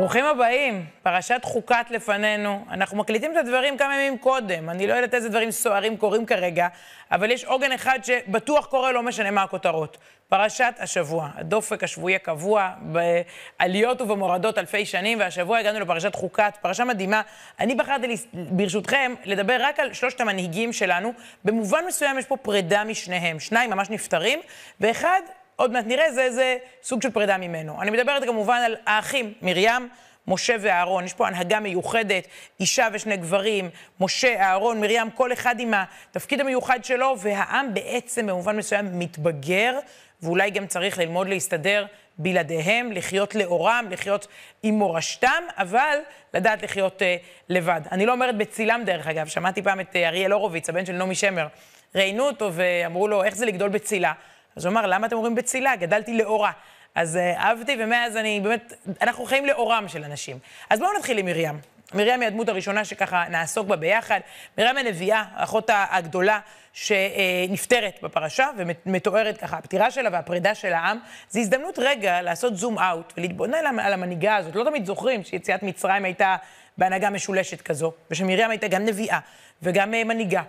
[0.00, 2.64] ברוכים הבאים, פרשת חוקת לפנינו.
[2.70, 4.70] אנחנו מקליטים את הדברים כמה ימים קודם.
[4.70, 6.68] אני לא יודעת איזה דברים סוערים קורים כרגע,
[7.12, 9.98] אבל יש עוגן אחד שבטוח קורה, לא משנה מה הכותרות.
[10.28, 17.22] פרשת השבוע, הדופק השבועי הקבוע, בעליות ובמורדות אלפי שנים, והשבוע הגענו לפרשת חוקת, פרשה מדהימה.
[17.60, 21.12] אני בחרתי, ברשותכם, לדבר רק על שלושת המנהיגים שלנו.
[21.44, 23.40] במובן מסוים יש פה פרידה משניהם.
[23.40, 24.40] שניים ממש נפטרים,
[24.80, 25.20] ואחד
[25.60, 27.82] עוד מעט נראה, זה איזה סוג של פרידה ממנו.
[27.82, 29.88] אני מדברת כמובן על האחים, מרים,
[30.26, 31.04] משה ואהרון.
[31.04, 32.26] יש פה הנהגה מיוחדת,
[32.60, 38.56] אישה ושני גברים, משה, אהרון, מרים, כל אחד עם התפקיד המיוחד שלו, והעם בעצם במובן
[38.56, 39.78] מסוים מתבגר,
[40.22, 41.86] ואולי גם צריך ללמוד להסתדר
[42.18, 44.26] בלעדיהם, לחיות לאורם, לחיות
[44.62, 45.98] עם מורשתם, אבל
[46.34, 47.04] לדעת לחיות uh,
[47.48, 47.80] לבד.
[47.92, 51.14] אני לא אומרת בצילם, דרך אגב, שמעתי פעם את uh, אריאל הורוביץ, הבן של נעמי
[51.14, 51.46] שמר.
[51.94, 54.12] ראיינו אותו ואמרו לו, איך זה לגדול בצילה?
[54.60, 55.76] אז הוא אמר, למה אתם אומרים בצילה?
[55.76, 56.50] גדלתי לאורה.
[56.94, 58.72] אז uh, אהבתי, ומאז אני באמת,
[59.02, 60.38] אנחנו חיים לאורם של אנשים.
[60.70, 61.58] אז בואו נתחיל עם מרים.
[61.94, 64.20] מרים היא הדמות הראשונה שככה נעסוק בה ביחד.
[64.58, 66.40] מרים הנביאה, האחות הגדולה,
[66.72, 68.48] שנפטרת בפרשה
[68.86, 70.98] ומתוארת ככה, הפטירה שלה והפרידה של העם.
[71.30, 74.56] זו הזדמנות רגע לעשות זום אאוט ולהתבונן על המנהיגה הזאת.
[74.56, 76.36] לא תמיד זוכרים שיציאת מצרים הייתה
[76.78, 79.18] בהנהגה משולשת כזו, ושמרים הייתה גם נביאה
[79.62, 80.42] וגם אה, מנהיגה.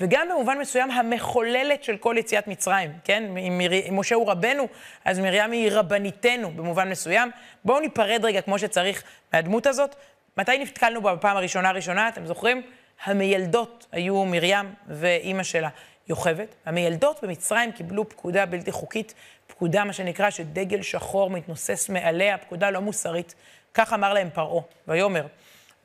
[0.00, 3.36] וגם במובן מסוים המחוללת של כל יציאת מצרים, כן?
[3.36, 3.60] אם,
[3.98, 4.68] משה הוא רבנו,
[5.04, 7.30] אז מרים היא רבניתנו במובן מסוים.
[7.64, 9.96] בואו ניפרד רגע כמו שצריך מהדמות הזאת.
[10.36, 12.62] מתי נתקלנו בה בפעם הראשונה הראשונה, אתם זוכרים?
[13.04, 15.68] המילדות היו מרים ואימא שלה,
[16.08, 16.46] יוכבד.
[16.66, 19.14] המילדות במצרים קיבלו פקודה בלתי חוקית,
[19.46, 23.34] פקודה, מה שנקרא, שדגל שחור מתנוסס מעליה, פקודה לא מוסרית.
[23.74, 25.26] כך אמר להם פרעה, ויאמר,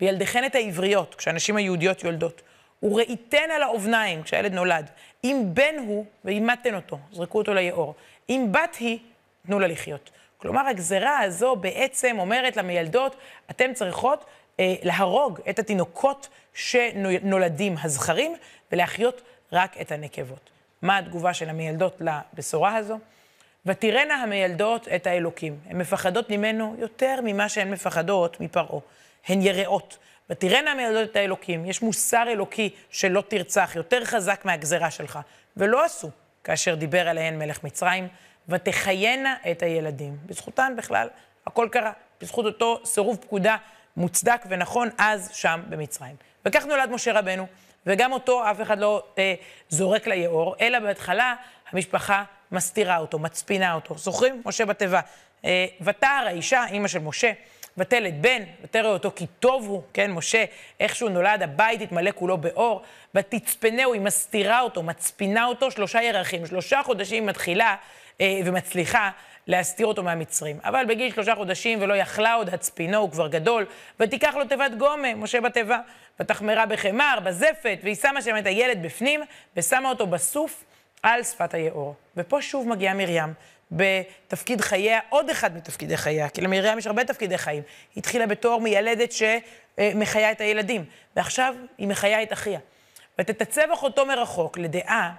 [0.01, 2.41] וילדיכן את העבריות, כשהנשים היהודיות יולדות.
[2.83, 4.89] וראיתן על האובניים כשהילד נולד.
[5.23, 7.95] אם בן הוא, ואימתן אותו, זרקו אותו ליאור.
[8.29, 8.99] אם בת היא,
[9.45, 10.09] תנו לה לחיות.
[10.37, 13.15] כלומר, הגזרה הזו בעצם אומרת למילדות,
[13.51, 14.25] אתן צריכות
[14.59, 18.35] אה, להרוג את התינוקות שנולדים הזכרים,
[18.71, 20.49] ולהחיות רק את הנקבות.
[20.81, 22.01] מה התגובה של המילדות
[22.33, 22.99] לבשורה הזו?
[23.65, 25.59] ותראינה המילדות את האלוקים.
[25.65, 28.79] הן מפחדות ממנו יותר ממה שהן מפחדות מפרעה.
[29.27, 29.97] הן יראות.
[30.29, 31.65] ותראינה מילדות את האלוקים.
[31.65, 35.19] יש מוסר אלוקי שלא תרצח, יותר חזק מהגזרה שלך.
[35.57, 36.09] ולא עשו,
[36.43, 38.07] כאשר דיבר עליהן מלך מצרים,
[38.49, 40.17] ותחיינה את הילדים.
[40.25, 41.07] בזכותן בכלל,
[41.47, 41.91] הכל קרה.
[42.21, 43.57] בזכות אותו סירוב פקודה
[43.97, 46.15] מוצדק ונכון אז, שם, במצרים.
[46.45, 47.47] וכך נולד משה רבנו,
[47.85, 49.33] וגם אותו אף אחד לא אה,
[49.69, 51.35] זורק ליאור, אלא בהתחלה
[51.71, 53.97] המשפחה מסתירה אותו, מצפינה אותו.
[53.97, 54.41] זוכרים?
[54.45, 55.01] משה בתיבה.
[55.45, 57.31] אה, ותער האישה, אימא של משה,
[57.79, 60.45] ותלת בן, ותראה אותו כי טוב הוא, כן, משה,
[60.79, 62.81] איך שהוא נולד, הבית התמלא כולו באור,
[63.15, 67.75] ותצפנהו, היא מסתירה אותו, מצפינה אותו שלושה ירחים, שלושה חודשים מתחילה
[68.21, 69.09] אה, ומצליחה
[69.47, 70.59] להסתיר אותו מהמצרים.
[70.63, 73.65] אבל בגיל שלושה חודשים ולא יכלה עוד הצפינו, הוא כבר גדול,
[73.99, 75.79] ותיקח לו תיבת גומה, משה בתיבה,
[76.19, 79.21] ותחמרה בחמר, בזפת, והיא שמה שם את הילד בפנים,
[79.57, 80.63] ושמה אותו בסוף
[81.03, 81.95] על שפת היאור.
[82.17, 83.33] ופה שוב מגיעה מרים.
[83.71, 87.63] בתפקיד חייה, עוד אחד מתפקידי חייה, כי למרים יש הרבה תפקידי חיים.
[87.95, 90.85] היא התחילה בתור מיילדת שמחיה את הילדים,
[91.15, 92.59] ועכשיו היא מחיה את אחיה.
[93.19, 95.13] ותתצב אחותו מרחוק לדעה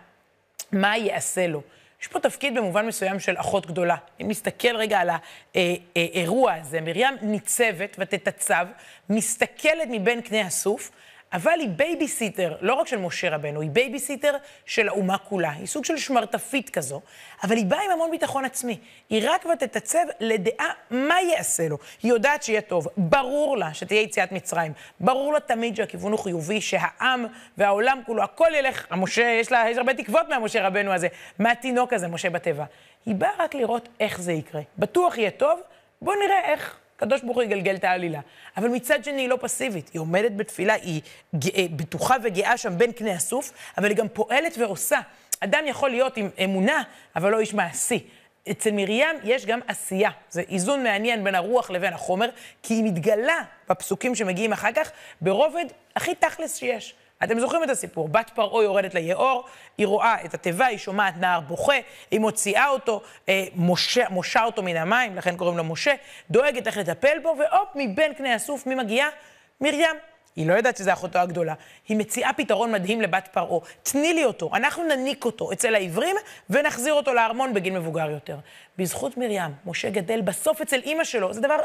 [0.72, 1.62] מה יעשה לו.
[2.02, 3.96] יש פה תפקיד במובן מסוים של אחות גדולה.
[4.20, 5.10] אם נסתכל רגע על
[5.54, 8.66] האירוע הזה, מרים ניצבת ותתצב,
[9.10, 10.90] מסתכלת מבין קנה הסוף,
[11.32, 14.36] אבל היא בייביסיטר, לא רק של משה רבנו, היא בייביסיטר
[14.66, 15.50] של האומה כולה.
[15.50, 17.00] היא סוג של שמרטפית כזו,
[17.44, 18.78] אבל היא באה עם המון ביטחון עצמי.
[19.10, 21.78] היא רק ותתצב לדעה מה יעשה לו.
[22.02, 24.72] היא יודעת שיהיה טוב, ברור לה שתהיה יציאת מצרים.
[25.00, 27.26] ברור לה תמיד שהכיוון הוא חיובי, שהעם
[27.58, 31.08] והעולם כולו, הכל ילך, המשה, יש לה, יש הרבה תקוות מהמשה רבנו הזה,
[31.38, 32.64] מהתינוק הזה, משה בתיבה.
[33.06, 34.60] היא באה רק לראות איך זה יקרה.
[34.78, 35.60] בטוח יהיה טוב,
[36.02, 36.80] בואו נראה איך.
[37.00, 38.20] הקדוש ברוך הוא יגלגל את העלילה.
[38.56, 41.00] אבל מצד שני היא לא פסיבית, היא עומדת בתפילה, היא
[41.34, 45.00] גאה, בטוחה וגאה שם בין קנה הסוף, אבל היא גם פועלת ועושה.
[45.40, 46.82] אדם יכול להיות עם אמונה,
[47.16, 48.06] אבל לא איש מעשי.
[48.50, 50.10] אצל מרים יש גם עשייה.
[50.30, 52.28] זה איזון מעניין בין הרוח לבין החומר,
[52.62, 55.64] כי היא מתגלה בפסוקים שמגיעים אחר כך ברובד
[55.96, 56.94] הכי תכלס שיש.
[57.24, 59.44] אתם זוכרים את הסיפור, בת פרעה יורדת ליאור,
[59.78, 61.74] היא רואה את התיבה, היא שומעת נער בוכה,
[62.10, 65.94] היא מוציאה אותו, אה, מושה, מושה אותו מן המים, לכן קוראים לו משה,
[66.30, 69.08] דואגת איך לטפל בו, והופ, מבין קנה הסוף, מי מגיעה?
[69.60, 69.96] מרים.
[70.36, 71.54] היא לא יודעת שזו אחותו הגדולה.
[71.88, 73.60] היא מציעה פתרון מדהים לבת פרעה.
[73.82, 76.16] תני לי אותו, אנחנו נניק אותו אצל העברים
[76.50, 78.36] ונחזיר אותו לארמון בגיל מבוגר יותר.
[78.78, 81.32] בזכות מרים, משה גדל בסוף אצל אימא שלו.
[81.32, 81.58] זה דבר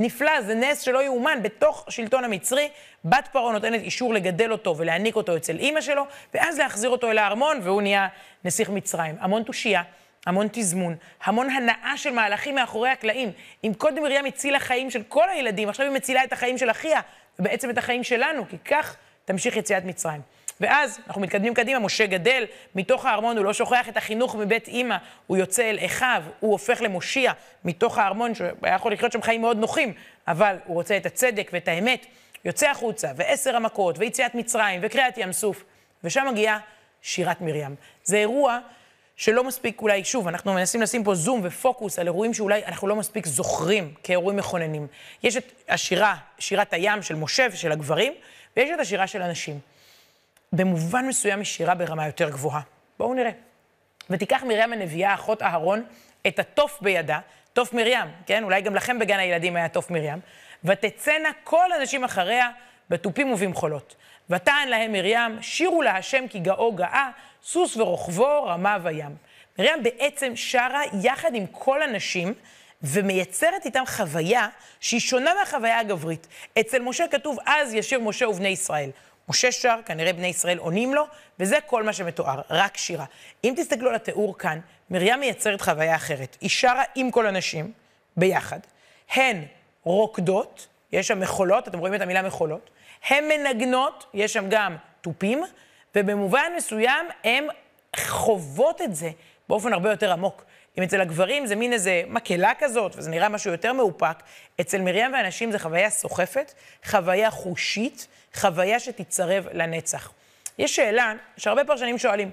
[0.00, 1.38] נפלא, זה נס שלא יאומן.
[1.42, 2.68] בתוך השלטון המצרי,
[3.04, 7.18] בת פרעה נותנת אישור לגדל אותו ולהניק אותו אצל אימא שלו, ואז להחזיר אותו אל
[7.18, 8.08] הארמון, והוא נהיה
[8.44, 9.16] נסיך מצרים.
[9.20, 9.82] המון תושייה.
[10.26, 13.32] המון תזמון, המון הנאה של מהלכים מאחורי הקלעים.
[13.64, 17.00] אם קודם מרים הצילה חיים של כל הילדים, עכשיו היא מצילה את החיים של אחיה,
[17.38, 20.20] ובעצם את החיים שלנו, כי כך תמשיך יציאת מצרים.
[20.60, 24.96] ואז אנחנו מתקדמים קדימה, משה גדל, מתוך הארמון הוא לא שוכח את החינוך מבית אימא,
[25.26, 27.32] הוא יוצא אל אחיו, הוא הופך למושיע
[27.64, 29.92] מתוך הארמון, שהיה יכול לחיות שם חיים מאוד נוחים,
[30.28, 32.06] אבל הוא רוצה את הצדק ואת האמת,
[32.44, 35.64] יוצא החוצה, ועשר המכות, ויציאת מצרים, וקריעת ים סוף,
[36.04, 36.58] ושם מגיעה
[37.02, 37.74] שירת מרים.
[38.04, 38.58] זה אירוע
[39.16, 42.96] שלא מספיק אולי, שוב, אנחנו מנסים לשים פה זום ופוקוס על אירועים שאולי אנחנו לא
[42.96, 44.86] מספיק זוכרים כאירועים מכוננים.
[45.22, 48.12] יש את השירה, שירת הים של משה ושל הגברים,
[48.56, 49.58] ויש את השירה של הנשים.
[50.52, 52.60] במובן מסוים היא שירה ברמה יותר גבוהה.
[52.98, 53.30] בואו נראה.
[54.10, 55.84] ותיקח מרים הנביאה, אחות אהרון,
[56.26, 57.18] את התוף בידה,
[57.52, 58.44] תוף מרים, כן?
[58.44, 60.20] אולי גם לכם בגן הילדים היה תוף מרים,
[60.64, 62.50] ותצאנה כל הנשים אחריה
[62.90, 63.96] בתופים ובמחולות.
[64.30, 67.08] ותען להם מרים, שירו להשם כי גאו גאה,
[67.42, 69.16] סוס ורוכבו רמה וים.
[69.58, 72.34] מרים בעצם שרה יחד עם כל הנשים,
[72.82, 74.48] ומייצרת איתם חוויה
[74.80, 76.26] שהיא שונה מהחוויה הגברית.
[76.60, 78.90] אצל משה כתוב, אז ישיר משה ובני ישראל.
[79.28, 81.06] משה שר, כנראה בני ישראל עונים לו,
[81.38, 83.04] וזה כל מה שמתואר, רק שירה.
[83.44, 86.36] אם תסתכלו על התיאור כאן, מרים מייצרת חוויה אחרת.
[86.40, 87.72] היא שרה עם כל הנשים,
[88.16, 88.58] ביחד.
[89.14, 89.44] הן
[89.84, 92.70] רוקדות, יש שם מחולות, אתם רואים את המילה מחולות.
[93.08, 95.42] הן מנגנות, יש שם גם תופים,
[95.94, 97.44] ובמובן מסוים הן
[97.96, 99.10] חוות את זה
[99.48, 100.44] באופן הרבה יותר עמוק.
[100.80, 104.22] אם אצל הגברים זה מין איזה מקהלה כזאת, וזה נראה משהו יותר מאופק,
[104.60, 106.52] אצל מרים והנשים זה חוויה סוחפת,
[106.84, 110.12] חוויה חושית, חוויה שתצרב לנצח.
[110.58, 112.30] יש שאלה שהרבה פרשנים שואלים,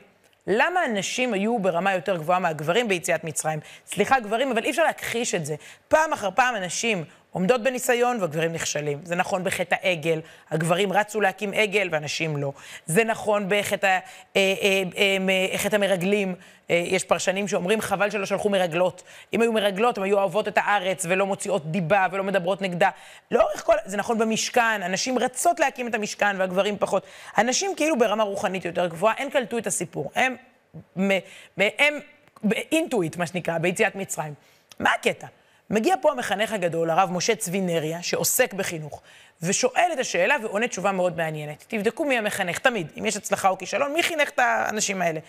[0.48, 3.60] למה הנשים היו ברמה יותר גבוהה מהגברים ביציאת מצרים?
[3.86, 5.56] סליחה, גברים, אבל אי אפשר להכחיש את זה.
[5.88, 9.00] פעם אחר פעם הנשים עומדות בניסיון והגברים נכשלים.
[9.04, 10.20] זה נכון בחטא העגל,
[10.50, 12.52] הגברים רצו להקים עגל והנשים לא.
[12.86, 14.00] זה נכון בחטא אה,
[14.36, 16.36] אה, אה, המרגלים,
[16.70, 19.04] יש פרשנים שאומרים חבל שלא שלחו מרגלות.
[19.34, 22.90] אם היו מרגלות, הן היו אוהבות את הארץ ולא מוציאות דיבה ולא מדברות נגדה.
[23.32, 23.76] לאורך כל...
[23.86, 27.06] זה נכון במשכן, הנשים רצות להקים את המשכן והגברים פחות.
[27.36, 30.12] הנשים כאילו ברמה רוחנית יותר גבוהה, הן קלטו את הסיפור.
[30.16, 30.36] הם,
[31.58, 32.00] הם
[32.44, 34.34] באינטואיט, מה שנקרא, ביציאת מצרים.
[34.80, 35.28] מה הקטע?
[35.70, 39.02] מגיע פה המחנך הגדול, הרב משה צבי נריה, שעוסק בחינוך,
[39.42, 41.66] ושואל את השאלה ועונה תשובה מאוד מעניינת.
[41.68, 45.20] תבדקו מי המחנך, תמיד, אם יש הצלחה או כישלון, מי חינך את האנשים האלה?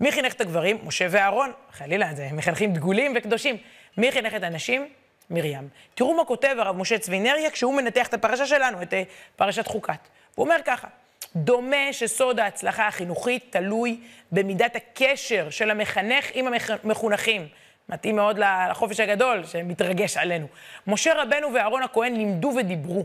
[0.00, 0.78] מי חינך את הגברים?
[0.84, 3.56] משה ואהרון, חלילה, זה מחנכים דגולים וקדושים.
[3.96, 4.88] מי חינך את הנשים?
[5.30, 5.68] מרים.
[5.94, 9.02] תראו מה כותב הרב משה צבי נריה כשהוא מנתח את הפרשה שלנו, את אה,
[9.36, 10.08] פרשת חוקת.
[10.34, 10.88] הוא אומר ככה,
[11.36, 14.00] דומה שסוד ההצלחה החינוכית תלוי
[14.32, 16.46] במידת הקשר של המחנך עם
[16.84, 17.48] המחונכים.
[17.88, 20.46] מתאים מאוד לחופש הגדול שמתרגש עלינו.
[20.86, 23.04] משה רבנו ואהרון הכהן לימדו ודיברו.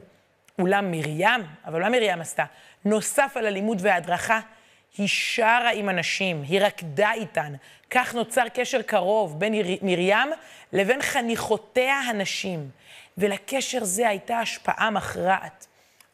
[0.59, 2.43] אולם מרים, אבל מה מרים עשתה?
[2.85, 4.39] נוסף על הלימוד וההדרכה,
[4.97, 7.53] היא שרה עם אנשים, היא רקדה איתן.
[7.89, 10.31] כך נוצר קשר קרוב בין מרים
[10.73, 12.69] לבין חניכותיה הנשים.
[13.17, 15.67] ולקשר זה הייתה השפעה מכרעת.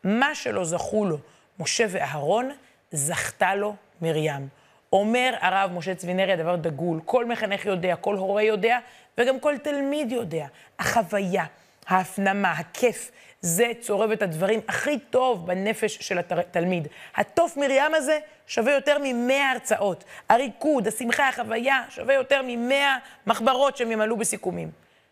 [0.04, 1.18] מה שלא זכו לו
[1.60, 2.52] משה ואהרון,
[2.92, 4.48] זכתה לו מרים.
[4.94, 8.80] אומר הרב משה צבינרי הדבר דגול, כל מחנך יודע, כל הורה יודע,
[9.18, 10.48] וגם כל תלמיד יודע.
[10.80, 11.46] החוויה,
[11.88, 16.88] ההפנמה, הכיף, זה צורב את הדברים הכי טוב בנפש של התלמיד.
[17.16, 20.04] התוף מרים הזה שווה יותר ממאה הרצאות.
[20.30, 24.72] הריקוד, השמחה, החוויה, שווה יותר ממאה מחברות שהם ימלאו בסיכומים.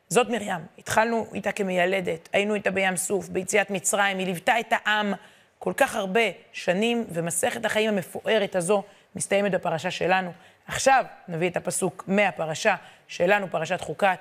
[0.10, 5.14] זאת מרים, התחלנו איתה כמיילדת, היינו איתה בים סוף, ביציאת מצרים, היא ליוותה את העם
[5.60, 8.84] כל כך הרבה שנים, ומסכת החיים המפוארת הזו
[9.16, 10.32] מסתיימת בפרשה שלנו.
[10.68, 12.76] עכשיו נביא את הפסוק מהפרשה
[13.08, 14.20] שלנו, פרשת חוקת.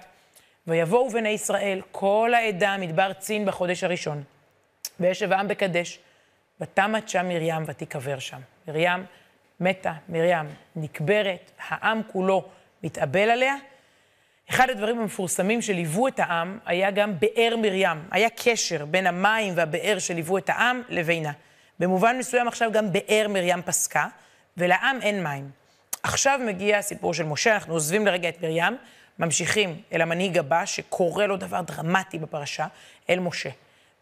[0.66, 4.22] ויבואו בני ישראל, כל העדה, מדבר צין בחודש הראשון.
[5.00, 5.98] וישב העם בקדש,
[6.60, 8.40] ותמת שם מרים ותיקבר שם.
[8.68, 9.04] מרים
[9.60, 10.46] מתה, מרים
[10.76, 12.44] נקברת, העם כולו
[12.82, 13.54] מתאבל עליה.
[14.50, 17.98] אחד הדברים המפורסמים שליוו את העם היה גם באר מרים.
[18.10, 21.32] היה קשר בין המים והבאר שליוו את העם לבינה.
[21.78, 24.06] במובן מסוים עכשיו גם באר מרים פסקה,
[24.56, 25.50] ולעם אין מים.
[26.02, 28.76] עכשיו מגיע הסיפור של משה, אנחנו עוזבים לרגע את מרים,
[29.18, 32.66] ממשיכים אל המנהיג הבא, שקורה לו דבר דרמטי בפרשה,
[33.10, 33.50] אל משה.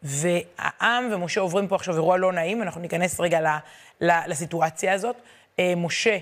[0.02, 3.47] והעם ומשה עוברים פה עכשיו אירוע לא נעים, אנחנו ניכנס רגע ל,
[4.00, 5.16] ל, לסיטואציה הזאת.
[5.59, 6.18] אה, משה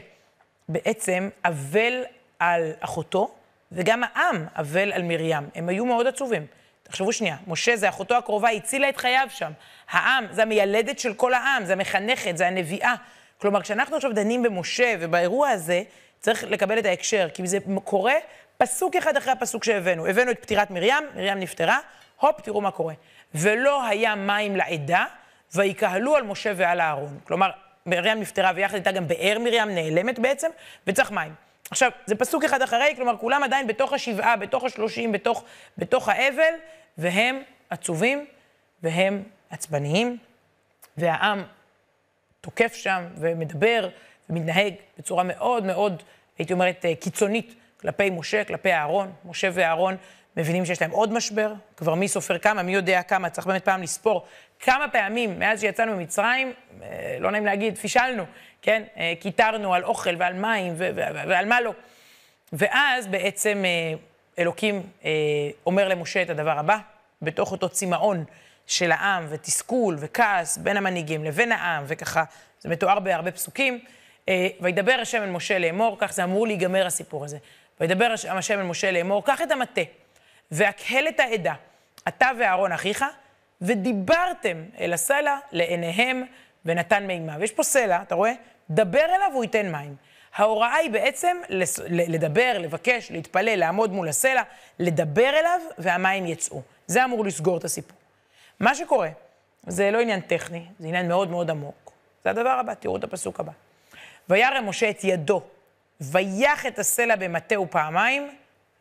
[0.68, 2.02] בעצם אבל
[2.38, 3.34] על אחותו,
[3.72, 5.48] וגם העם אבל על מרים.
[5.54, 6.46] הם היו מאוד עצובים.
[6.82, 9.52] תחשבו שנייה, משה זה אחותו הקרובה, הצילה את חייו שם.
[9.90, 12.94] העם, זה המיילדת של כל העם, זה המחנכת, זה הנביאה.
[13.38, 15.82] כלומר, כשאנחנו עכשיו דנים במשה ובאירוע הזה,
[16.20, 18.14] צריך לקבל את ההקשר, כי זה קורה
[18.58, 20.06] פסוק אחד אחרי הפסוק שהבאנו.
[20.06, 21.78] הבאנו את פטירת מרים, מרים נפטרה,
[22.20, 22.94] הופ, תראו מה קורה.
[23.34, 25.04] ולא היה מים לעדה,
[25.54, 27.18] ויקהלו על משה ועל אהרון.
[27.24, 27.50] כלומר,
[27.86, 30.50] מרים נפטרה ויחד איתה גם באר מרים, נעלמת בעצם,
[30.86, 31.34] וצריך מים.
[31.70, 35.44] עכשיו, זה פסוק אחד אחרי, כלומר, כולם עדיין בתוך השבעה, בתוך השלושים, בתוך,
[35.78, 36.54] בתוך האבל,
[36.98, 38.26] והם עצובים,
[38.82, 40.18] והם עצבניים,
[40.96, 41.42] והעם
[42.40, 43.88] תוקף שם ומדבר
[44.30, 46.02] ומתנהג בצורה מאוד מאוד,
[46.38, 49.12] הייתי אומרת, אה, קיצונית כלפי משה, כלפי אהרון.
[49.24, 49.96] משה ואהרון
[50.40, 53.82] מבינים שיש להם עוד משבר, כבר מי סופר כמה, מי יודע כמה, צריך באמת פעם
[53.82, 54.26] לספור
[54.60, 58.24] כמה פעמים מאז שיצאנו ממצרים, אה, לא נעים להגיד, פישלנו,
[58.62, 58.82] כן?
[58.96, 60.74] אה, קיטרנו על אוכל ועל מים
[61.28, 61.72] ועל מה לא.
[62.52, 63.64] ואז בעצם
[64.38, 64.82] אלוקים
[65.66, 66.78] אומר למשה את הדבר הבא,
[67.22, 68.24] בתוך אותו צמאון
[68.66, 72.24] של העם ותסכול וכעס בין המנהיגים לבין העם, וככה,
[72.60, 73.80] זה מתואר בהרבה פסוקים.
[74.28, 77.38] אה, וידבר השם אל משה לאמור, כך זה אמור להיגמר הסיפור הזה.
[77.80, 79.80] וידבר השם אל משה לאמור, קח את המטה,
[80.50, 81.54] והקהל את העדה,
[82.08, 83.04] אתה ואהרון אחיך,
[83.60, 86.24] ודיברתם אל הסלע לעיניהם
[86.64, 87.36] ונתן מימה.
[87.40, 88.32] ויש פה סלע, אתה רואה?
[88.70, 89.96] דבר אליו והוא ייתן מים.
[90.34, 91.36] ההוראה היא בעצם
[91.88, 94.42] לדבר, לבקש, להתפלל, לעמוד מול הסלע,
[94.78, 96.62] לדבר אליו והמים יצאו.
[96.86, 97.96] זה אמור לסגור את הסיפור.
[98.60, 99.08] מה שקורה,
[99.66, 101.92] זה לא עניין טכני, זה עניין מאוד מאוד עמוק.
[102.24, 103.52] זה הדבר הבא, תראו את הפסוק הבא.
[104.28, 105.42] וירא משה את ידו,
[106.00, 108.30] ויח את הסלע במטהו פעמיים,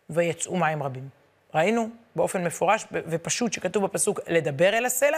[0.09, 1.18] ויצאו מים רבים.
[1.55, 5.17] ראינו באופן מפורש ופשוט שכתוב בפסוק לדבר אל הסלע,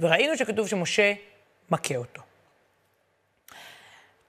[0.00, 1.12] וראינו שכתוב שמשה
[1.70, 2.22] מכה אותו.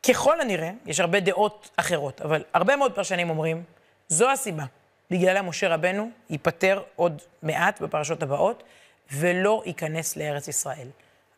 [0.10, 3.64] ככל הנראה, יש הרבה דעות אחרות, אבל הרבה מאוד פרשנים אומרים,
[4.08, 4.64] זו הסיבה
[5.12, 8.64] בגללה משה רבנו ייפטר עוד מעט בפרשות הבאות,
[9.12, 10.88] ולא ייכנס לארץ ישראל.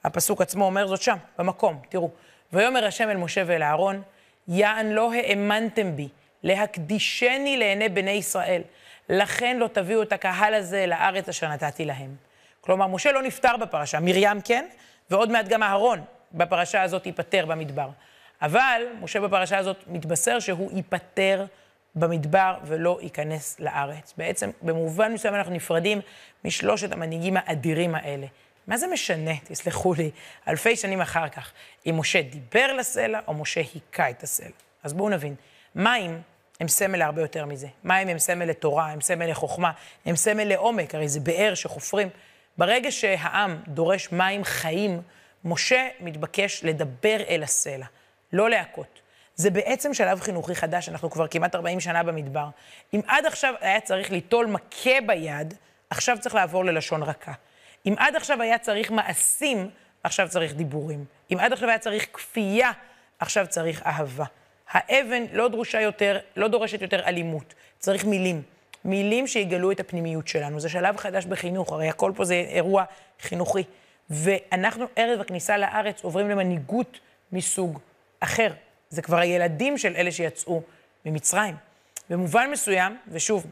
[0.04, 2.10] הפסוק עצמו אומר זאת שם, במקום, תראו.
[2.54, 4.02] ויאמר השם אל משה ואל אהרון,
[4.48, 6.10] יען לא האמנתם בי,
[6.44, 8.62] להקדישני לעיני בני ישראל,
[9.10, 12.16] לכן לא תביאו את הקהל הזה לארץ אשר נתתי להם.
[12.62, 14.66] כלומר, משה לא נפטר בפרשה, מרים כן,
[15.10, 17.90] ועוד מעט גם אהרון בפרשה הזאת ייפטר במדבר.
[18.42, 21.46] אבל משה בפרשה הזאת מתבשר שהוא ייפטר
[21.96, 24.14] במדבר ולא ייכנס לארץ.
[24.18, 26.02] בעצם, במובן מסוים אנחנו נפרדים
[26.46, 28.28] משלושת המנהיגים האדירים האלה.
[28.68, 30.12] מה זה משנה, תסלחו לי,
[30.48, 31.52] אלפי שנים אחר כך,
[31.86, 34.48] אם משה דיבר לסלע או משה היכה את הסלע?
[34.84, 35.36] אז בואו נבין,
[35.76, 36.22] מים
[36.62, 37.68] הם סמל להרבה יותר מזה.
[37.84, 39.72] מים הם סמל לתורה, הם סמל לחוכמה,
[40.06, 42.10] הם סמל לעומק, הרי זה באר שחופרים.
[42.58, 45.02] ברגע שהעם דורש מים חיים,
[45.46, 47.86] משה מתבקש לדבר אל הסלע,
[48.34, 49.02] לא להכות.
[49.36, 52.48] זה בעצם שלב חינוכי חדש, אנחנו כבר כמעט 40 שנה במדבר.
[52.94, 55.54] אם עד עכשיו היה צריך ליטול מכה ביד,
[55.90, 57.34] עכשיו צריך לעבור ללשון רכה.
[57.86, 59.70] אם עד עכשיו היה צריך מעשים,
[60.04, 61.06] עכשיו צריך דיבורים.
[61.34, 62.72] אם עד עכשיו היה צריך כפייה,
[63.20, 64.26] עכשיו צריך אהבה.
[64.72, 68.42] האבן לא דרושה יותר, לא דורשת יותר אלימות, צריך מילים.
[68.86, 70.60] מילים שיגלו את הפנימיות שלנו.
[70.60, 72.84] זה שלב חדש בחינוך, הרי הכל פה זה אירוע
[73.20, 73.64] חינוכי.
[74.10, 77.00] ואנחנו ערב הכניסה לארץ עוברים למנהיגות
[77.32, 77.80] מסוג
[78.20, 78.54] אחר.
[78.90, 80.62] זה כבר הילדים של אלה שיצאו
[81.06, 81.56] ממצרים.
[82.10, 83.46] במובן מסוים, ושוב,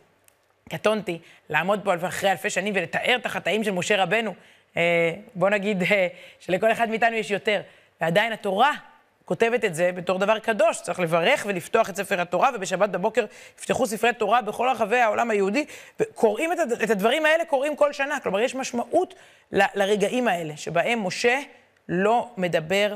[0.69, 4.33] קטונתי, לעמוד פה אחרי אלפי שנים ולתאר את החטאים של משה רבנו,
[4.77, 6.07] אה, בוא נגיד אה,
[6.39, 7.61] שלכל אחד מאיתנו יש יותר.
[8.01, 8.71] ועדיין התורה
[9.29, 13.25] כותבת את זה בתור דבר קדוש, צריך לברך ולפתוח את ספר התורה, ובשבת בבוקר
[13.59, 15.65] יפתחו ספרי תורה בכל רחבי העולם היהודי,
[15.99, 18.19] וקוראים את, את הדברים האלה, קוראים כל שנה.
[18.19, 19.13] כלומר, יש משמעות
[19.51, 21.39] ל, לרגעים האלה, שבהם משה
[21.89, 22.95] לא מדבר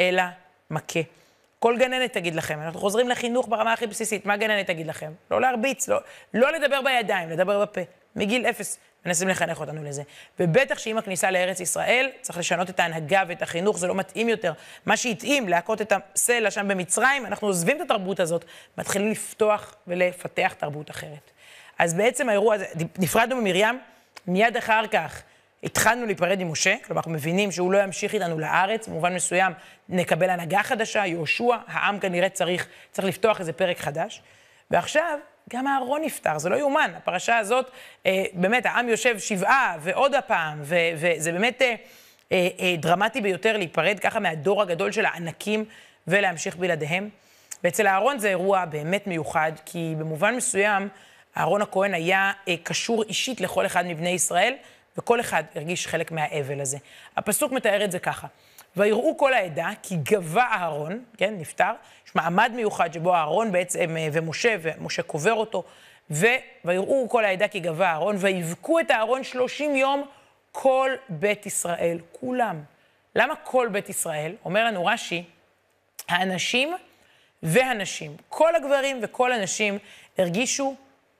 [0.00, 0.22] אלא
[0.70, 1.00] מכה.
[1.58, 5.12] כל גננת תגיד לכם, אנחנו חוזרים לחינוך ברמה הכי בסיסית, מה גננת תגיד לכם?
[5.30, 5.98] לא להרביץ, לא,
[6.34, 7.80] לא לדבר בידיים, לדבר בפה.
[8.16, 10.02] מגיל אפס מנסים לחנך אותנו לזה.
[10.40, 14.52] ובטח שעם הכניסה לארץ ישראל, צריך לשנות את ההנהגה ואת החינוך, זה לא מתאים יותר.
[14.86, 18.44] מה שהתאים, להכות את הסלע שם במצרים, אנחנו עוזבים את התרבות הזאת,
[18.78, 21.30] מתחילים לפתוח ולפתח תרבות אחרת.
[21.78, 22.66] אז בעצם האירוע הזה,
[22.98, 23.80] נפרדנו ממרים,
[24.26, 25.22] מיד אחר כך
[25.64, 29.52] התחלנו להיפרד ממשה, כלומר, אנחנו מבינים שהוא לא ימשיך איתנו לארץ, במובן מסוים
[29.88, 34.22] נקבל הנהגה חדשה, יהושע, העם כנראה צריך, צריך לפתוח איזה פרק חדש.
[34.70, 35.18] ועכשיו,
[35.52, 36.90] גם אהרון נפטר, זה לא יאומן.
[36.96, 37.70] הפרשה הזאת,
[38.06, 41.74] אה, באמת, העם יושב שבעה ועוד הפעם, ו, וזה באמת אה,
[42.32, 45.64] אה, אה, דרמטי ביותר להיפרד ככה מהדור הגדול של הענקים
[46.08, 47.08] ולהמשיך בלעדיהם.
[47.64, 50.88] ואצל אהרון זה אירוע באמת מיוחד, כי במובן מסוים,
[51.36, 54.54] אהרון הכהן היה אה, קשור אישית לכל אחד מבני ישראל,
[54.98, 56.78] וכל אחד הרגיש חלק מהאבל הזה.
[57.16, 58.26] הפסוק מתאר את זה ככה:
[58.76, 61.72] ויראו כל העדה כי גבה אהרון, כן, נפטר,
[62.06, 65.64] יש מעמד מיוחד שבו אהרון בעצם, אה, ומשה, ומשה קובר אותו,
[66.64, 70.04] ויראו כל העדה כי גבה אהרון, ויבכו את אהרון שלושים יום
[70.52, 72.62] כל בית ישראל, כולם.
[73.14, 74.34] למה כל בית ישראל?
[74.44, 75.24] אומר לנו רש"י,
[76.08, 76.74] האנשים
[77.42, 79.78] והנשים, כל הגברים וכל הנשים
[80.18, 80.74] הרגישו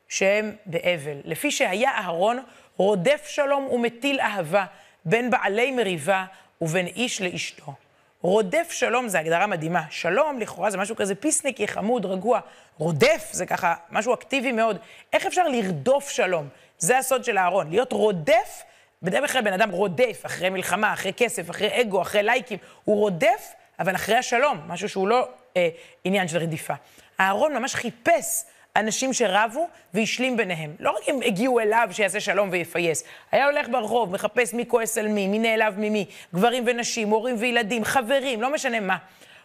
[0.09, 1.17] שהם באבל.
[1.25, 2.43] לפי שהיה אהרון
[2.77, 4.65] רודף שלום ומטיל אהבה
[5.05, 6.25] בין בעלי מריבה
[6.63, 7.73] ובין איש לאשתו.
[8.21, 9.83] רודף שלום זה הגדרה מדהימה.
[9.91, 12.41] שלום, לכאורה, זה משהו כזה פיסניקי, חמוד, רגוע.
[12.79, 14.79] רודף זה ככה משהו אקטיבי מאוד.
[15.13, 16.49] איך אפשר לרדוף שלום?
[16.79, 17.71] זה הסוד של אהרון.
[17.71, 18.63] להיות רודף,
[19.03, 22.59] בדרך כלל בן אדם רודף אחרי מלחמה, אחרי כסף, אחרי אגו, אחרי לייקים.
[22.85, 25.69] הוא רודף, אבל אחרי השלום, משהו שהוא לא אה,
[26.05, 26.75] עניין של רדיפה.
[27.21, 28.45] אהרון ממש חיפש
[28.77, 30.77] אנשים שרבו והשלים ביניהם.
[30.81, 35.09] לא רק הם הגיעו אליו שיעשה שלום ויפייס, היה הולך ברחוב, מחפש מי כועס על
[35.09, 38.97] מי, מי נעלב ממי, גברים ונשים, הורים וילדים, חברים, לא משנה מה.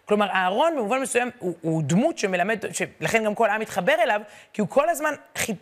[0.06, 4.22] כלומר, אהרון במובן מסוים הוא, הוא דמות שמלמד, שלכן גם כל העם מתחבר אליו,
[4.54, 5.14] כי הוא כל הזמן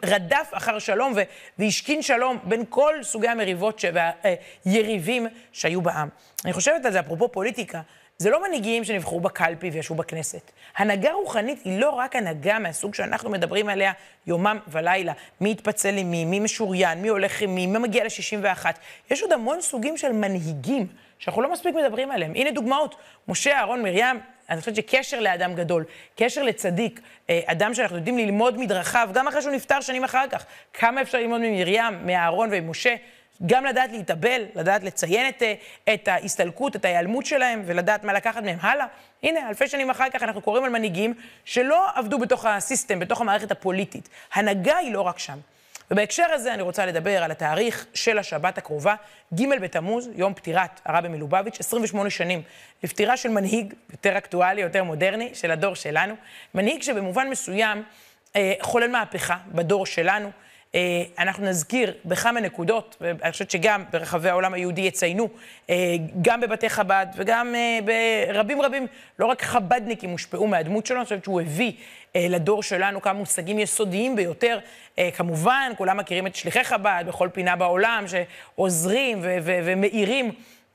[0.05, 1.13] רדף אחר שלום
[1.59, 3.81] והשכין שלום בין כל סוגי המריבות
[4.65, 6.09] והיריבים שהיו בעם.
[6.45, 7.81] אני חושבת על זה, אפרופו פוליטיקה,
[8.17, 10.51] זה לא מנהיגים שנבחרו בקלפי וישבו בכנסת.
[10.77, 13.91] הנהגה רוחנית היא לא רק הנהגה מהסוג שאנחנו מדברים עליה
[14.27, 15.13] יומם ולילה.
[15.41, 18.65] מי יתפצל עם מי, מי משוריין, מי הולך עם מי, מי מגיע ל-61.
[19.11, 20.87] יש עוד המון סוגים של מנהיגים
[21.19, 22.31] שאנחנו לא מספיק מדברים עליהם.
[22.35, 22.95] הנה דוגמאות.
[23.27, 24.19] משה, אהרון, מרים,
[24.49, 25.83] אני חושבת שקשר לאדם גדול,
[26.15, 30.45] קשר לצדיק, אה, אדם שאנחנו יודעים ללמוד מדרכיו, גם אחרי שהוא נפטר שנים אחר כך.
[30.73, 32.95] כמה אפשר ללמוד ממרים, מאהרון וממשה?
[33.45, 35.43] גם לדעת להתאבל, לדעת לציין את,
[35.93, 38.85] את ההסתלקות, את ההיעלמות שלהם, ולדעת מה לקחת מהם הלאה.
[39.23, 41.13] הנה, אלפי שנים אחר כך אנחנו קוראים על מנהיגים
[41.45, 44.09] שלא עבדו בתוך הסיסטם, בתוך המערכת הפוליטית.
[44.33, 45.37] הנהגה היא לא רק שם.
[45.91, 48.95] ובהקשר הזה אני רוצה לדבר על התאריך של השבת הקרובה,
[49.33, 52.41] ג' בתמוז, יום פטירת הרבי מלובביץ', 28 שנים
[52.83, 56.15] לפטירה של מנהיג יותר אקטואלי, יותר מודרני, של הדור שלנו.
[56.53, 57.83] מנהיג שבמובן מסוים
[58.35, 60.31] אה, חולל מהפכה בדור שלנו.
[60.75, 65.29] אה, אנחנו נזכיר בכמה נקודות, ואני חושבת שגם ברחבי העולם היהודי יציינו,
[65.69, 67.79] אה, גם בבתי חב"ד וגם אה,
[68.33, 68.87] ברבים רבים,
[69.19, 71.71] לא רק חב"דניקים הושפעו מהדמות שלו, אני חושבת שהוא הביא
[72.15, 74.59] לדור שלנו כמה מושגים יסודיים ביותר.
[75.15, 80.31] כמובן, כולם מכירים את שליחי חב"ד בכל פינה בעולם, שעוזרים ומאירים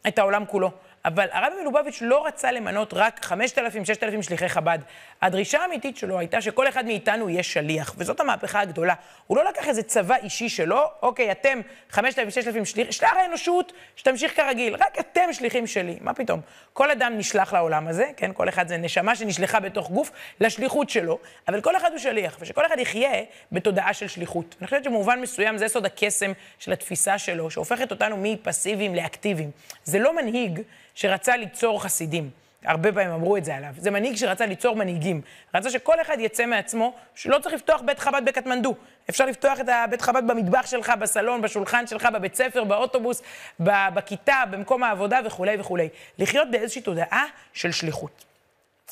[0.09, 0.71] את העולם כולו.
[1.05, 4.79] אבל הרבי מלובביץ' לא רצה למנות רק 5,000, 6,000 שליחי חב"ד.
[5.23, 8.95] הדרישה האמיתית שלו הייתה שכל אחד מאיתנו יהיה שליח, וזאת המהפכה הגדולה.
[9.27, 14.37] הוא לא לקח איזה צבא אישי שלו, אוקיי, אתם 5,000, 6,000 שליחים, שלח האנושות, שתמשיך
[14.37, 15.99] כרגיל, רק אתם שליחים שלי.
[16.01, 16.41] מה פתאום?
[16.73, 18.31] כל אדם נשלח לעולם הזה, כן?
[18.35, 22.67] כל אחד זה נשמה שנשלחה בתוך גוף לשליחות שלו, אבל כל אחד הוא שליח, ושכל
[22.67, 23.11] אחד יחיה
[23.53, 24.55] בתודעה של שליחות.
[24.61, 29.51] אני חושבת שבמובן מסוים זה סוד הקסם של התפיסה שלו, שהופכת אותנו מפסיביים לאקטיביים.
[29.85, 30.61] זה לא מנהיג
[30.95, 32.31] שרצה ליצור חסידים.
[32.65, 33.71] הרבה פעמים אמרו את זה עליו.
[33.77, 35.21] זה מנהיג שרצה ליצור מנהיגים.
[35.55, 38.75] רצה שכל אחד יצא מעצמו, שלא צריך לפתוח בית חב"ד בקטמנדו.
[39.11, 43.23] אפשר לפתוח את הבית חב"ד במטבח שלך, בסלון, בשולחן שלך, בבית ספר, באוטובוס,
[43.61, 45.89] בכיתה, במקום העבודה וכולי וכולי.
[46.19, 48.30] לחיות באיזושהי תודעה של שליחות.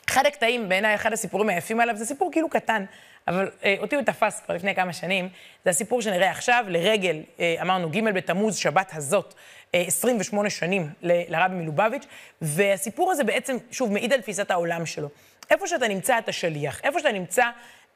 [0.08, 2.84] אחד הקטעים, בעיניי, אחד הסיפורים היפים עליו, זה סיפור כאילו קטן,
[3.28, 5.28] אבל אה, אותי הוא תפס כבר לפני כמה שנים.
[5.64, 9.34] זה הסיפור שנראה עכשיו, לרגל, אה, אמרנו, ג' בתמוז, שבת הזאת,
[9.72, 12.06] 28 אה, שנים לרבי מלובביץ',
[12.42, 15.08] והסיפור הזה בעצם, שוב, מעיד על תפיסת העולם שלו.
[15.50, 16.80] איפה שאתה נמצא, אתה שליח.
[16.84, 17.44] איפה שאתה נמצא,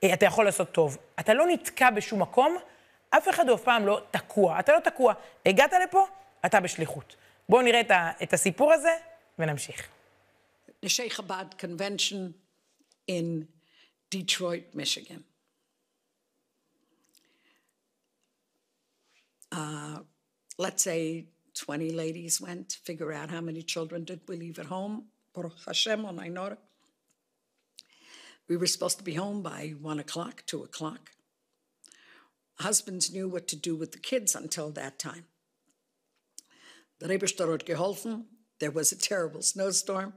[0.04, 0.96] אה, אתה יכול לעשות טוב.
[1.20, 2.56] אתה לא נתקע בשום מקום,
[3.10, 4.58] אף אחד אף פעם לא תקוע.
[4.58, 5.14] אתה לא תקוע.
[5.46, 6.06] הגעת לפה,
[6.46, 7.16] אתה בשליחות.
[7.48, 7.80] בואו נראה
[8.22, 8.92] את הסיפור הזה
[9.38, 9.88] ונמשיך.
[10.82, 12.34] the Sheikhabad Convention
[13.06, 13.48] in
[14.10, 15.24] Detroit, Michigan.
[19.50, 20.00] Uh,
[20.58, 24.66] let's say 20 ladies went to figure out how many children did we leave at
[24.66, 25.04] home.
[25.66, 26.04] Hashem.
[28.48, 31.12] We were supposed to be home by one o'clock, two o'clock.
[32.56, 35.24] Husbands knew what to do with the kids until that time.
[36.98, 38.24] The Rebbe geholfen.
[38.58, 40.14] There was a terrible snowstorm.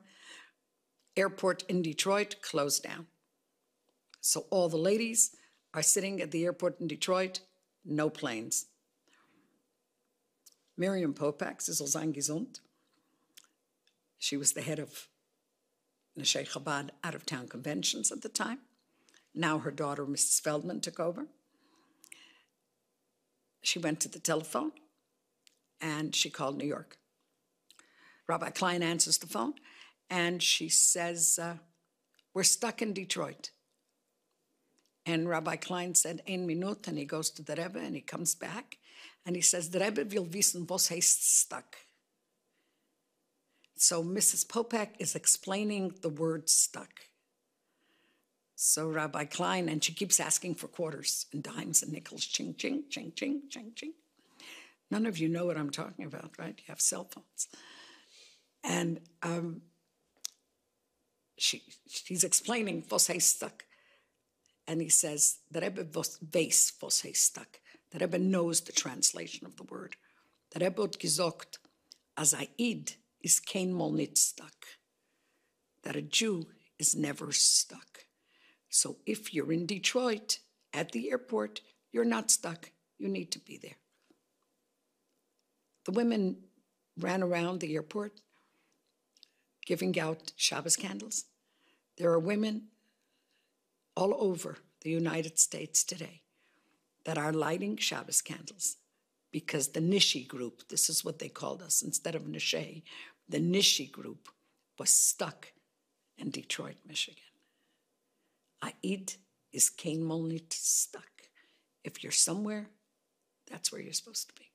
[1.18, 3.08] Airport in Detroit closed down.
[4.22, 5.36] So all the ladies
[5.74, 7.42] are sitting at the airport in Detroit,
[7.86, 8.66] no planes.
[10.78, 12.60] Miriam Popak, Sizzle Zangizund.
[14.18, 15.08] She was the head of
[16.18, 18.60] Neshei Chabad out of town conventions at the time.
[19.34, 20.42] Now her daughter, Mrs.
[20.42, 21.28] Feldman, took over.
[23.62, 24.72] She went to the telephone
[25.82, 26.98] and she called New York.
[28.28, 29.54] Rabbi Klein answers the phone
[30.10, 31.56] and she says, uh,
[32.34, 33.52] We're stuck in Detroit.
[35.06, 38.36] And Rabbi Klein said, Ein minut, and he goes to the Rebbe and he comes
[38.36, 38.78] back
[39.26, 41.78] and he says, the Rebbe will wissen, was heißt stuck.
[43.76, 44.46] So Mrs.
[44.46, 46.92] Popek is explaining the word stuck.
[48.56, 52.84] So Rabbi Klein, and she keeps asking for quarters and dimes and nickels, ching, ching,
[52.90, 53.94] ching, ching, ching, ching.
[54.92, 56.56] None of you know what I'm talking about, right?
[56.58, 57.48] You have cell phones.
[58.64, 59.62] And um,
[61.38, 63.66] she, she's explaining was stuck.
[64.68, 66.74] And he says, the Rebbe was weiß
[67.14, 67.62] was.
[67.92, 69.96] The Rebbe knows the translation of the word.
[70.52, 71.60] The Rebbe hat gesagt,
[72.18, 74.66] as I id is kein mal nicht stuck.
[75.86, 78.06] that a Jew is never stuck.
[78.70, 80.40] So if you're in Detroit
[80.74, 81.62] at the airport,
[81.94, 82.72] you're not stuck.
[82.98, 83.78] You need to be there.
[85.86, 86.38] The women
[87.00, 88.20] ran around the airport
[89.66, 91.26] giving out Shabbos candles.
[91.98, 92.68] There are women
[93.96, 96.22] all over the United States today
[97.06, 98.78] that are lighting Shabbos candles
[99.32, 102.84] because the Nishi group, this is what they called us instead of Nishe,
[103.28, 104.30] the Nishi group
[104.78, 105.52] was stuck
[106.18, 107.22] in Detroit, Michigan.
[108.84, 109.14] Aid
[109.52, 111.04] is Kane Molnit stuck.
[111.84, 112.68] If you're somewhere,
[113.50, 114.50] that's where you're supposed to be.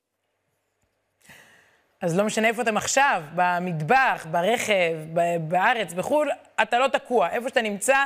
[2.01, 4.97] אז לא משנה איפה אתם עכשיו, במטבח, ברכב,
[5.41, 6.31] בארץ, בחו"ל,
[6.63, 7.29] אתה לא תקוע.
[7.31, 7.97] איפה שאתה נמצא,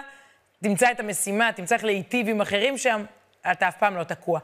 [0.62, 3.04] תמצא את המשימה, תמצא איך להיטיב עם אחרים שם,
[3.52, 4.40] אתה אף פעם לא תקוע.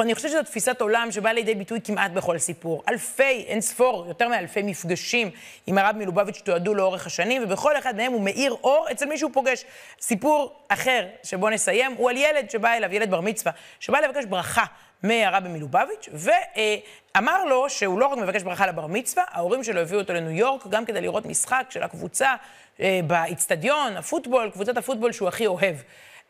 [0.00, 2.82] אני חושבת שזו תפיסת עולם שבאה לידי ביטוי כמעט בכל סיפור.
[2.88, 5.30] אלפי, אין ספור, יותר מאלפי מפגשים
[5.66, 9.30] עם הרב מלובביץ' תועדו לאורך השנים, ובכל אחד מהם הוא מאיר אור אצל מי שהוא
[9.34, 9.64] פוגש.
[10.00, 14.64] סיפור אחר שבו נסיים הוא על ילד שבא אליו, ילד בר מצווה, שבא לבקש ברכה
[15.02, 20.12] מהרבי מלובביץ', ואמר לו שהוא לא רק מבקש ברכה לבר מצווה, ההורים שלו הביאו אותו
[20.12, 22.34] לניו יורק גם כדי לראות משחק של הקבוצה
[22.80, 25.76] אה, באיצטדיון, הפוטבול, קבוצת הפוטבול שהוא הכי אוהב.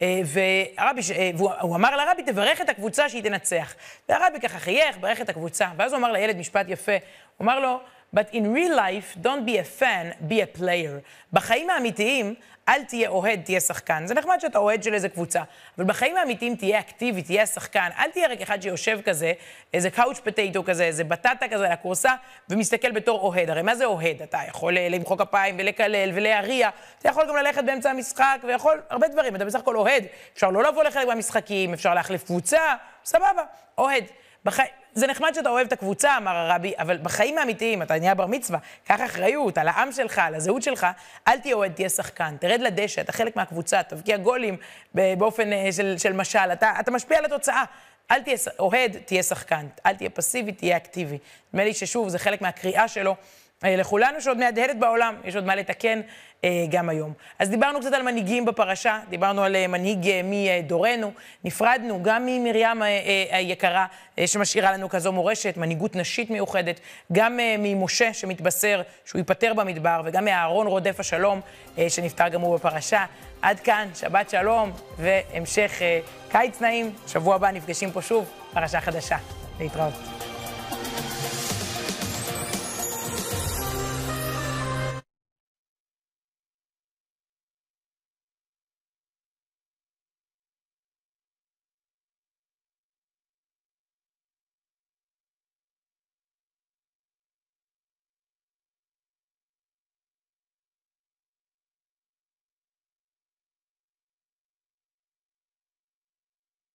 [0.02, 3.74] אה, והרבי, אה, והוא אמר לרבי, תברך את הקבוצה שהיא תנצח.
[4.08, 6.92] והרבי ככה חייך, ברך את הקבוצה, ואז הוא אמר לילד משפט יפה,
[7.36, 7.80] הוא אמר לו,
[8.14, 11.00] But in real life, don't be a fan, be a player.
[11.32, 12.34] בחיים האמיתיים,
[12.68, 14.06] אל תהיה אוהד, תהיה שחקן.
[14.06, 15.42] זה נחמד שאתה אוהד של איזה קבוצה,
[15.78, 17.88] אבל בחיים האמיתיים תהיה אקטיבי, תהיה שחקן.
[17.98, 19.32] אל תהיה רק אחד שיושב כזה,
[19.74, 22.12] איזה קאוץ' פטייטו כזה, איזה בטטה כזה על הכורסה,
[22.48, 23.50] ומסתכל בתור אוהד.
[23.50, 24.22] הרי מה זה אוהד?
[24.22, 29.08] אתה יכול אה, למחוא כפיים ולקלל ולהריע, אתה יכול גם ללכת באמצע המשחק, ויכול הרבה
[29.08, 29.36] דברים.
[29.36, 30.04] אתה בסך הכל אוהד.
[30.34, 32.74] אפשר לא לבוא לחלק מהמשחקים, אפשר להחליף קבוצה,
[33.04, 33.42] סבבה,
[33.78, 34.04] אוהד.
[34.44, 34.58] בח...
[34.94, 38.58] זה נחמד שאתה אוהב את הקבוצה, אמר הרבי, אבל בחיים האמיתיים, אתה נהיה בר מצווה,
[38.84, 40.86] קח אחריות על העם שלך, על הזהות שלך,
[41.28, 42.36] אל תהיה אוהד, תהיה שחקן.
[42.40, 44.56] תרד לדשא, אתה חלק מהקבוצה, תבקיע גולים
[44.94, 47.64] באופן אה, של, של משל, אתה, אתה משפיע על התוצאה.
[48.10, 49.66] אל תהיה אוהד, תהיה שחקן.
[49.86, 51.18] אל תהיה פסיבי, תהיה אקטיבי.
[51.52, 53.16] נדמה לי ששוב, זה חלק מהקריאה שלו
[53.64, 56.00] לכולנו, שעוד מהדהדת בעולם, יש עוד מה לתקן
[56.44, 57.12] אה, גם היום.
[57.38, 61.12] אז דיברנו קצת על מנהיגים בפרשה, דיברנו על אה, מנהיג מדורנו,
[61.44, 62.82] נפרדנו גם ממרים
[63.30, 63.86] היקרה,
[64.26, 66.80] שמשאירה לנו כזו מורשת, מנהיגות נשית מיוחדת,
[67.12, 71.40] גם ממשה שמתבשר שהוא ייפטר במדבר, וגם מאהרון רודף השלום,
[71.88, 73.04] שנפטר גם הוא בפרשה.
[73.42, 75.82] עד כאן, שבת שלום והמשך
[76.28, 76.90] קיץ נעים.
[77.06, 79.16] שבוע הבא נפגשים פה שוב, פרשה חדשה.
[79.60, 80.23] להתראות.